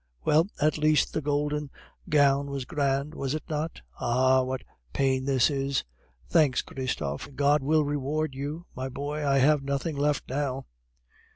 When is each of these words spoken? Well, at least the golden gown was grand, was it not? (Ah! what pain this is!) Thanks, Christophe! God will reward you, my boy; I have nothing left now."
Well, 0.25 0.47
at 0.59 0.79
least 0.79 1.13
the 1.13 1.21
golden 1.21 1.69
gown 2.09 2.49
was 2.49 2.65
grand, 2.65 3.13
was 3.13 3.35
it 3.35 3.43
not? 3.47 3.81
(Ah! 3.99 4.41
what 4.41 4.63
pain 4.93 5.25
this 5.25 5.51
is!) 5.51 5.83
Thanks, 6.27 6.63
Christophe! 6.63 7.35
God 7.35 7.61
will 7.61 7.85
reward 7.85 8.33
you, 8.33 8.65
my 8.75 8.89
boy; 8.89 9.23
I 9.23 9.37
have 9.37 9.61
nothing 9.61 9.95
left 9.95 10.27
now." 10.27 10.65